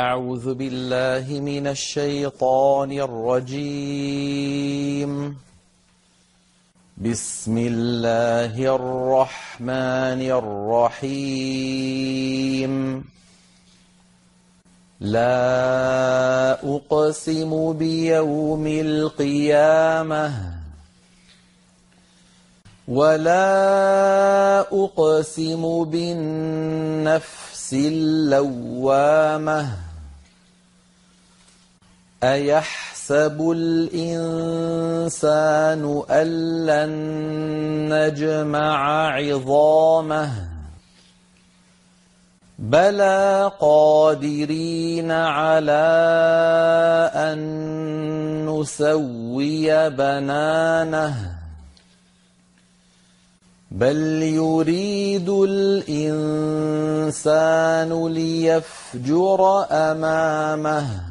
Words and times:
أعوذ 0.00 0.54
بالله 0.54 1.40
من 1.40 1.66
الشيطان 1.66 2.92
الرجيم. 2.92 4.30
بسم 6.98 7.58
الله 7.58 8.74
الرحمن 8.74 10.20
الرحيم. 11.00 12.74
لا 15.00 16.76
أقسم 16.76 17.72
بيوم 17.72 18.66
القيامة 18.66 20.53
ولا 22.88 24.60
أقسم 24.60 25.84
بالنفس 25.84 27.72
اللوامة 27.74 29.68
أيحسب 32.22 33.50
الإنسان 33.56 34.62
أن 36.10 36.66
لن 36.66 36.92
نجمع 37.92 39.08
عظامه 39.16 40.30
بلى 42.58 43.50
قادرين 43.60 45.10
على 45.10 45.84
أن 47.14 47.40
نسوي 48.48 49.90
بنانه 49.90 51.43
بل 53.74 54.22
يريد 54.22 55.28
الإنسان 55.28 55.90
ليفجر 58.08 59.66
أمامه. 59.70 61.02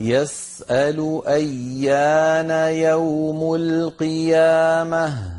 يسأل 0.00 1.22
أيان 1.26 2.50
يوم 2.74 3.54
القيامة. 3.54 5.32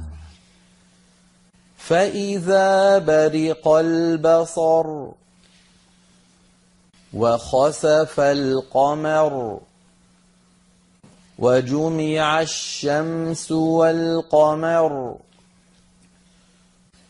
فإذا 1.78 2.98
برق 2.98 3.67
البصر 3.67 5.08
وخسف 7.14 8.20
القمر 8.20 9.59
وجمع 11.40 12.42
الشمس 12.42 13.52
والقمر. 13.52 15.16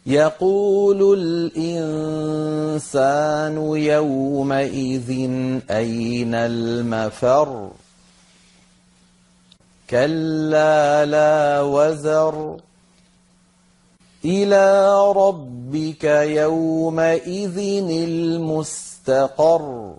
يقول 0.05 1.13
الإنسان 1.53 2.75
يومئذ 3.75 5.09
أين 5.71 6.35
المفر؟ 6.35 7.69
كلا 9.89 11.05
لا 11.05 11.61
وزر. 11.61 12.57
إلى 14.25 14.97
ربك 15.11 16.03
يومئذ 16.03 17.57
المستقر. 18.07 19.93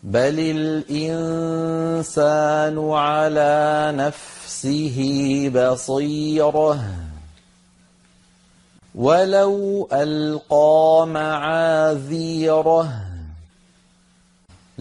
بل 0.03 0.39
الإنسان 0.89 2.89
على 2.91 3.93
نفسه 3.95 4.97
بصيره 5.55 6.79
ولو 8.95 9.87
ألقى 9.93 11.07
معاذيره 11.07 13.10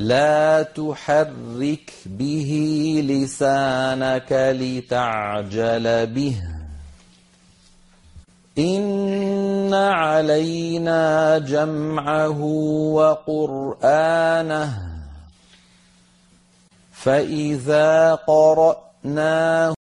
لا 0.00 0.62
تحرك 0.62 1.92
به 2.06 2.50
لسانك 3.04 4.32
لتعجل 4.32 6.06
به. 6.06 6.36
إن 8.58 9.74
علينا 9.74 11.38
جمعه 11.38 12.40
وقرآنه. 12.96 14.72
فإذا 16.92 18.14
قرأناه 18.14 19.79